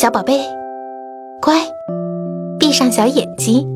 [0.00, 0.40] 小宝贝，
[1.42, 1.56] 乖，
[2.58, 3.68] 闭上小眼睛，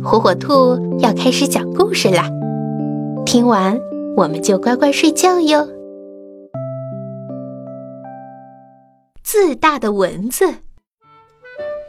[0.00, 2.30] 火火兔要开始讲故事啦。
[3.24, 3.76] 听完
[4.16, 5.68] 我们就乖乖睡觉哟。
[9.24, 10.44] 自大的蚊子，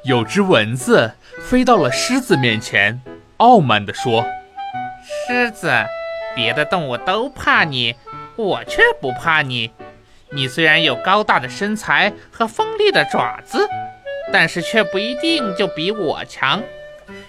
[0.06, 3.00] 有只蚊子飞到了狮子面前，
[3.38, 4.26] 傲慢地说
[5.28, 5.70] ：“狮子，
[6.36, 7.94] 别的动物都怕你，
[8.38, 9.70] 我却不怕你。”
[10.30, 13.68] 你虽然有高大的身材和锋利的爪子，
[14.32, 16.62] 但是却不一定就比我强。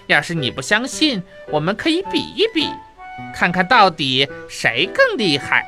[0.07, 2.69] 要是你不相信，我们可以比一比，
[3.33, 5.65] 看看到底谁更厉害。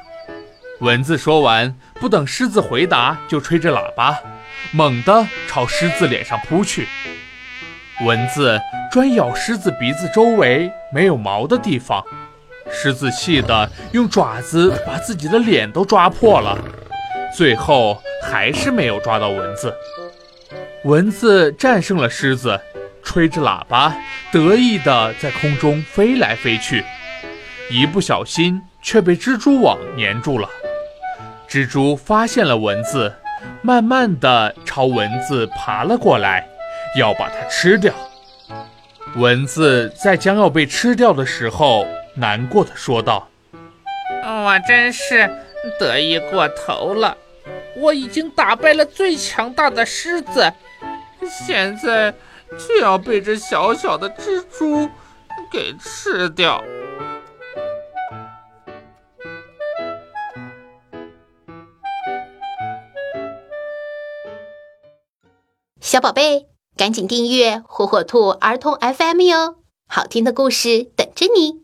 [0.79, 4.19] 蚊子说完，不等狮子回答，就吹着喇叭，
[4.71, 6.87] 猛地朝狮子脸上扑去。
[8.03, 8.59] 蚊子
[8.91, 12.03] 专咬狮子鼻子周围没有毛的地方，
[12.69, 16.57] 狮子气得用爪子把自己的脸都抓破了。
[17.33, 19.73] 最后还是没有抓到蚊子，
[20.83, 22.59] 蚊子战胜了狮子，
[23.01, 23.95] 吹着喇叭，
[24.31, 26.83] 得意地在空中飞来飞去，
[27.69, 30.47] 一不小心却被蜘蛛网粘住了。
[31.49, 33.13] 蜘蛛发现了蚊子，
[33.61, 36.45] 慢慢地朝蚊子爬了过来，
[36.97, 37.93] 要把它吃掉。
[39.15, 43.29] 蚊子在将要被吃掉的时候，难过的说道
[44.23, 45.29] ：“我真是……”
[45.79, 47.15] 得意过头了，
[47.77, 50.51] 我已经打败了最强大的狮子，
[51.29, 52.13] 现在
[52.59, 54.89] 却要被这小小的蜘蛛
[55.51, 56.63] 给吃掉。
[65.79, 69.55] 小宝贝，赶紧订阅火火兔儿童 FM 哟，
[69.87, 71.60] 好听的故事等着你。